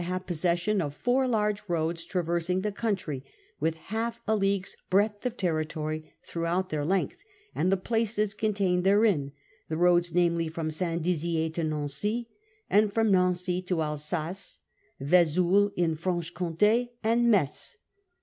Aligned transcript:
have 0.03 0.25
possession 0.25 0.81
of 0.81 0.95
four 0.95 1.27
large 1.27 1.61
roads 1.67 2.03
traversing 2.03 2.61
the 2.61 2.71
country, 2.71 3.23
with 3.59 3.75
half 3.93 4.19
a 4.27 4.35
leagued 4.35 4.75
breadth 4.89 5.27
of 5.27 5.37
territory 5.37 6.11
throughout 6.25 6.69
their 6.71 6.83
length, 6.83 7.23
and 7.53 7.71
the 7.71 7.77
places 7.77 8.33
contained 8.33 8.83
therein: 8.83 9.31
the 9.69 9.77
roads, 9.77 10.11
namely, 10.11 10.47
from 10.47 10.71
St. 10.71 11.03
Dizier 11.03 11.49
to 11.49 11.63
Nancy, 11.63 12.27
and 12.67 12.91
from 12.91 13.11
Nancy 13.11 13.61
to 13.61 13.83
Alsace, 13.83 14.57
Vesoul 14.99 15.69
in 15.75 15.93
Franche 15.95 16.33
Comtd, 16.33 16.89
and 17.03 17.29
Metz. 17.29 17.77